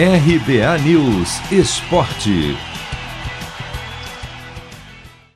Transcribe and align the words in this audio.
RBA 0.00 0.78
News 0.84 1.40
Esporte. 1.50 2.56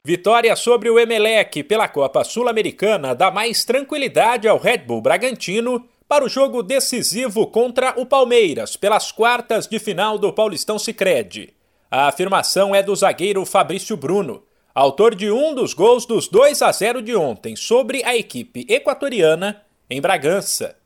Vitória 0.05 0.55
sobre 0.55 0.89
o 0.89 1.01
Emelec 1.01 1.65
pela 1.65 1.89
Copa 1.89 2.23
Sul-Americana 2.23 3.13
dá 3.13 3.29
mais 3.29 3.65
tranquilidade 3.65 4.47
ao 4.47 4.59
Red 4.59 4.79
Bull 4.79 5.01
Bragantino 5.01 5.85
para 6.09 6.25
o 6.25 6.29
jogo 6.29 6.63
decisivo 6.63 7.49
contra 7.49 8.01
o 8.01 8.07
Palmeiras 8.07 8.77
pelas 8.77 9.11
quartas 9.11 9.67
de 9.67 9.81
final 9.81 10.17
do 10.17 10.33
Paulistão 10.33 10.79
Sicredi. 10.79 11.53
A 11.91 12.07
afirmação 12.07 12.73
é 12.73 12.85
do 12.85 12.95
zagueiro 12.95 13.45
Fabrício 13.45 13.97
Bruno, 13.97 14.45
autor 14.73 15.17
de 15.17 15.29
um 15.29 15.57
dos 15.57 15.75
gols 15.75 16.07
dos 16.07 16.29
2 16.29 16.63
a 16.63 16.71
0 16.71 17.03
de 17.03 17.17
ontem 17.17 17.57
sobre 17.57 18.05
a 18.05 18.17
equipe 18.17 18.65
equatoriana 18.69 19.61
em 19.91 20.01
Bragança. 20.01 20.77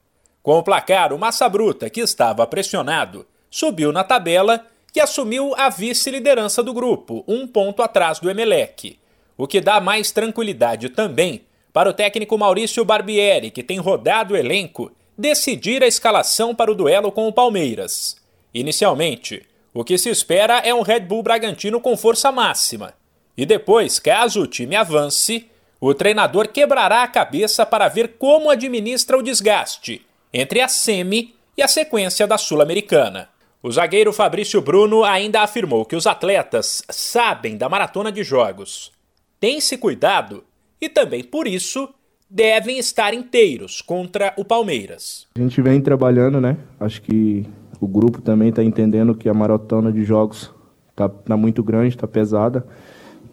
Com 0.43 0.57
o 0.57 0.63
placar, 0.63 1.13
o 1.13 1.19
Massa 1.19 1.47
Bruta, 1.47 1.91
que 1.91 2.01
estava 2.01 2.47
pressionado, 2.47 3.27
subiu 3.57 3.91
na 3.91 4.05
tabela 4.05 4.67
que 4.93 5.01
assumiu 5.01 5.55
a 5.57 5.71
vice-liderança 5.71 6.63
do 6.63 6.75
grupo, 6.75 7.25
um 7.27 7.47
ponto 7.47 7.83
atrás 7.83 8.19
do 8.19 8.29
Emelec, 8.29 8.99
o 9.35 9.47
que 9.47 9.63
dá 9.63 9.81
mais 9.81 10.11
tranquilidade 10.11 10.91
também 10.91 11.47
para 11.73 11.89
o 11.89 11.93
técnico 11.95 12.37
Maurício 12.37 12.85
Barbieri, 12.85 13.51
que 13.51 13.63
tem 13.63 13.79
rodado 13.79 14.35
o 14.35 14.37
elenco, 14.37 14.93
decidir 15.17 15.83
a 15.83 15.87
escalação 15.87 16.55
para 16.55 16.71
o 16.71 16.75
duelo 16.75 17.11
com 17.11 17.27
o 17.27 17.33
Palmeiras. 17.33 18.17
Inicialmente, 18.53 19.43
o 19.73 19.83
que 19.83 19.97
se 19.97 20.11
espera 20.11 20.59
é 20.59 20.75
um 20.75 20.83
Red 20.83 21.01
Bull 21.01 21.23
Bragantino 21.23 21.81
com 21.81 21.97
força 21.97 22.31
máxima. 22.31 22.93
E 23.35 23.47
depois, 23.47 23.99
caso 23.99 24.43
o 24.43 24.47
time 24.47 24.77
avance, 24.77 25.51
o 25.81 25.95
treinador 25.95 26.49
quebrará 26.49 27.03
a 27.03 27.09
cabeça 27.09 27.65
para 27.65 27.89
ver 27.89 28.17
como 28.19 28.51
administra 28.51 29.17
o 29.17 29.23
desgaste 29.23 30.05
entre 30.31 30.61
a 30.61 30.69
semi 30.69 31.35
e 31.57 31.63
a 31.63 31.69
sequência 31.69 32.27
da 32.27 32.37
Sul-Americana. 32.37 33.35
O 33.63 33.71
zagueiro 33.71 34.13
Fabrício 34.13 34.61
Bruno 34.61 35.03
ainda 35.03 35.43
afirmou 35.43 35.85
que 35.85 35.97
os 35.97 36.07
atletas 36.07 36.83
sabem 36.91 37.57
da 37.57 37.69
maratona 37.69 38.13
de 38.13 38.23
jogos, 38.23 38.93
têm 39.41 39.61
se 39.61 39.79
cuidado 39.79 40.45
e 40.81 40.89
também 40.89 41.25
por 41.25 41.47
isso 41.47 41.89
devem 42.29 42.79
estar 42.79 43.15
inteiros 43.15 43.81
contra 43.81 44.35
o 44.37 44.45
Palmeiras. 44.45 45.27
A 45.37 45.41
gente 45.41 45.61
vem 45.63 45.81
trabalhando, 45.81 46.41
né? 46.41 46.57
Acho 46.79 47.01
que 47.01 47.47
o 47.81 47.87
grupo 47.87 48.21
também 48.21 48.49
está 48.51 48.63
entendendo 48.63 49.15
que 49.15 49.29
a 49.29 49.35
maratona 49.35 49.93
de 49.93 50.05
jogos 50.05 50.51
está 50.91 51.09
tá 51.09 51.37
muito 51.37 51.63
grande, 51.63 51.89
está 51.89 52.07
pesada. 52.07 52.67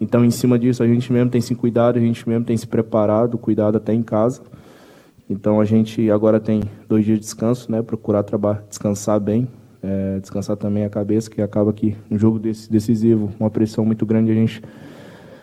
Então, 0.00 0.24
em 0.24 0.30
cima 0.30 0.58
disso, 0.58 0.82
a 0.82 0.86
gente 0.86 1.12
mesmo 1.12 1.30
tem 1.30 1.40
se 1.40 1.54
cuidado, 1.54 1.98
a 1.98 2.00
gente 2.00 2.28
mesmo 2.28 2.44
tem 2.44 2.56
se 2.56 2.66
preparado, 2.66 3.38
cuidado 3.38 3.76
até 3.76 3.92
em 3.92 4.02
casa. 4.02 4.42
Então, 5.28 5.60
a 5.60 5.64
gente 5.64 6.10
agora 6.10 6.38
tem 6.38 6.62
dois 6.88 7.04
dias 7.04 7.18
de 7.18 7.24
descanso, 7.24 7.70
né? 7.70 7.82
Procurar 7.82 8.22
trabalhar, 8.22 8.62
descansar 8.68 9.18
bem, 9.18 9.48
é, 9.84 10.18
descansar 10.20 10.56
também 10.56 10.84
a 10.84 10.90
cabeça, 10.90 11.30
que 11.30 11.42
acaba 11.42 11.72
que 11.72 11.96
um 12.10 12.18
jogo 12.18 12.38
desse, 12.38 12.70
decisivo, 12.70 13.30
uma 13.38 13.50
pressão 13.50 13.84
muito 13.84 14.06
grande, 14.06 14.30
a 14.30 14.34
gente 14.34 14.62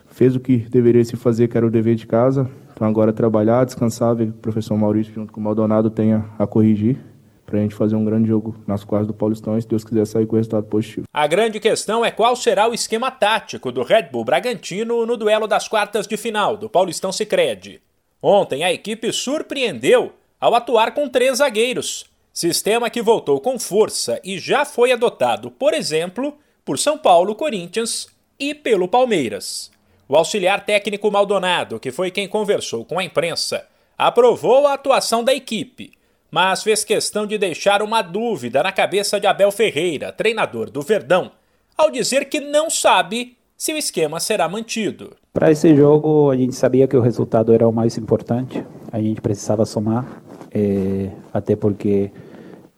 fez 0.08 0.36
o 0.36 0.40
que 0.40 0.58
deveria 0.58 1.06
se 1.06 1.16
fazer, 1.16 1.48
que 1.48 1.56
era 1.56 1.66
o 1.66 1.70
dever 1.70 1.96
de 1.96 2.08
casa. 2.08 2.50
Então 2.74 2.88
agora 2.88 3.14
trabalhar, 3.14 3.64
descansar, 3.64 4.16
ver 4.16 4.28
que 4.28 4.32
o 4.32 4.42
professor 4.42 4.76
Maurício 4.76 5.14
junto 5.14 5.32
com 5.32 5.40
o 5.40 5.44
Maldonado 5.44 5.90
tenha 5.90 6.26
a 6.40 6.48
corrigir 6.48 6.98
para 7.46 7.60
a 7.60 7.62
gente 7.62 7.76
fazer 7.76 7.96
um 7.98 8.06
grande 8.06 8.30
jogo 8.30 8.56
nas 8.66 8.84
quartas 8.84 9.08
do 9.08 9.14
Paulistão 9.14 9.58
e, 9.58 9.62
se 9.62 9.68
Deus 9.68 9.84
quiser, 9.84 10.06
sair 10.08 10.26
com 10.26 10.38
resultado 10.38 10.66
positivo. 10.66 11.06
A 11.14 11.28
grande 11.28 11.60
questão 11.60 12.04
é 12.04 12.10
qual 12.10 12.36
será 12.36 12.68
o 12.68 12.74
esquema 12.74 13.12
tático 13.12 13.72
do 13.72 13.84
Red 13.84 14.04
Bull 14.04 14.24
Bragantino 14.24 15.06
no 15.06 15.18
duelo 15.18 15.48
das 15.48 15.68
quartas 15.68 16.08
de 16.08 16.16
final 16.16 16.56
do 16.56 16.70
Paulistão 16.70 17.12
Sicredi. 17.12 17.82
Ontem 18.22 18.64
a 18.64 18.72
equipe 18.72 19.12
surpreendeu 19.12 20.14
ao 20.40 20.56
atuar 20.56 20.94
com 20.94 21.10
três 21.10 21.38
zagueiros, 21.38 22.11
Sistema 22.34 22.90
que 22.90 23.02
voltou 23.02 23.42
com 23.42 23.60
força 23.60 24.20
e 24.24 24.40
já 24.40 24.64
foi 24.64 24.94
adotado, 24.94 25.52
por 25.52 25.74
exemplo, 25.74 26.38
por 26.64 26.80
São 26.80 26.98
Paulo, 26.98 27.36
Corinthians 27.36 28.08
e 28.40 28.56
pelo 28.56 28.88
Palmeiras. 28.88 29.70
O 30.08 30.16
auxiliar 30.16 30.66
técnico 30.66 31.12
Maldonado, 31.12 31.78
que 31.78 31.92
foi 31.92 32.10
quem 32.10 32.30
conversou 32.30 32.86
com 32.86 32.98
a 32.98 33.04
imprensa, 33.04 33.68
aprovou 33.98 34.66
a 34.66 34.74
atuação 34.74 35.26
da 35.26 35.34
equipe, 35.34 35.92
mas 36.32 36.64
fez 36.64 36.86
questão 36.86 37.28
de 37.28 37.38
deixar 37.38 37.82
uma 37.82 38.02
dúvida 38.02 38.64
na 38.64 38.72
cabeça 38.72 39.20
de 39.20 39.28
Abel 39.28 39.52
Ferreira, 39.52 40.14
treinador 40.14 40.70
do 40.70 40.82
Verdão, 40.82 41.34
ao 41.78 41.92
dizer 41.92 42.26
que 42.30 42.40
não 42.40 42.70
sabe 42.70 43.38
se 43.58 43.74
o 43.74 43.78
esquema 43.78 44.22
será 44.22 44.48
mantido. 44.48 45.18
Para 45.34 45.52
esse 45.52 45.76
jogo, 45.76 46.32
a 46.32 46.38
gente 46.38 46.56
sabia 46.56 46.88
que 46.88 46.96
o 46.96 47.02
resultado 47.02 47.54
era 47.54 47.68
o 47.68 47.74
mais 47.74 47.98
importante, 47.98 48.66
a 48.90 49.02
gente 49.02 49.20
precisava 49.20 49.66
somar 49.66 50.24
é, 50.54 51.10
até 51.34 51.56
porque 51.56 52.12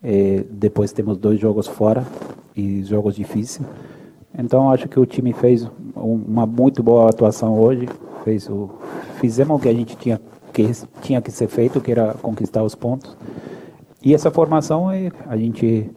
é, 0.03 0.43
depois 0.49 0.91
temos 0.91 1.17
dois 1.17 1.39
jogos 1.39 1.67
fora 1.67 2.05
e 2.55 2.83
jogos 2.83 3.15
difíceis. 3.15 3.65
Então 4.37 4.69
acho 4.69 4.87
que 4.87 4.99
o 4.99 5.05
time 5.05 5.33
fez 5.33 5.69
uma 5.95 6.45
muito 6.45 6.81
boa 6.83 7.09
atuação 7.09 7.59
hoje. 7.59 7.87
Fez 8.23 8.49
o, 8.49 8.69
fizemos 9.19 9.57
o 9.57 9.61
que 9.61 9.69
a 9.69 9.73
gente 9.73 9.95
tinha 9.95 10.19
que 10.51 10.69
tinha 11.01 11.19
que 11.19 11.31
ser 11.31 11.47
feito, 11.47 11.81
que 11.81 11.91
era 11.91 12.13
conquistar 12.13 12.63
os 12.63 12.75
pontos. 12.75 13.17
E 14.03 14.13
essa 14.13 14.29
formação 14.29 14.91
é, 14.91 15.11
a 15.27 15.35
gente 15.35 15.89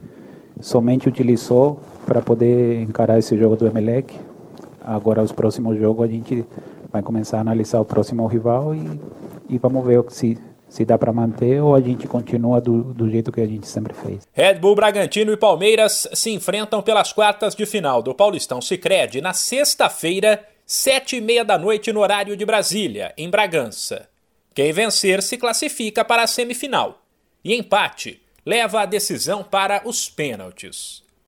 somente 0.60 1.08
utilizou 1.08 1.78
para 2.06 2.22
poder 2.22 2.80
encarar 2.80 3.18
esse 3.18 3.36
jogo 3.36 3.56
do 3.56 3.66
Emelec. 3.66 4.18
Agora 4.80 5.22
os 5.22 5.32
próximos 5.32 5.78
jogos 5.78 6.04
a 6.04 6.08
gente 6.08 6.44
vai 6.90 7.02
começar 7.02 7.38
a 7.38 7.40
analisar 7.40 7.80
o 7.80 7.84
próximo 7.84 8.26
rival 8.26 8.74
e, 8.74 9.00
e 9.48 9.58
vamos 9.58 9.84
ver 9.84 10.02
se 10.08 10.38
se 10.68 10.84
dá 10.84 10.98
para 10.98 11.12
manter 11.12 11.60
ou 11.62 11.74
a 11.74 11.80
gente 11.80 12.06
continua 12.06 12.60
do, 12.60 12.94
do 12.94 13.08
jeito 13.08 13.32
que 13.32 13.40
a 13.40 13.46
gente 13.46 13.66
sempre 13.66 13.94
fez. 13.94 14.26
Red 14.32 14.54
Bull 14.54 14.74
Bragantino 14.74 15.32
e 15.32 15.36
Palmeiras 15.36 16.08
se 16.12 16.30
enfrentam 16.30 16.82
pelas 16.82 17.12
quartas 17.12 17.54
de 17.54 17.64
final 17.64 18.02
do 18.02 18.14
Paulistão 18.14 18.60
Sicredi 18.60 19.20
na 19.20 19.32
sexta-feira, 19.32 20.44
sete 20.64 21.16
e 21.16 21.20
meia 21.20 21.44
da 21.44 21.56
noite 21.58 21.92
no 21.92 22.00
horário 22.00 22.36
de 22.36 22.44
Brasília, 22.44 23.14
em 23.16 23.30
Bragança. 23.30 24.08
Quem 24.54 24.72
vencer 24.72 25.22
se 25.22 25.36
classifica 25.36 26.04
para 26.04 26.22
a 26.22 26.26
semifinal 26.26 27.02
e 27.44 27.54
empate 27.54 28.20
leva 28.44 28.80
a 28.80 28.86
decisão 28.86 29.44
para 29.44 29.82
os 29.84 30.08
pênaltis. 30.08 31.05